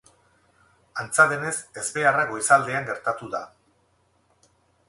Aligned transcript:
Antza 1.03 1.25
denez, 1.33 1.53
ezbeharra 1.83 2.25
goizaldean 2.31 2.89
gertatu 2.91 3.31
da. 3.37 3.43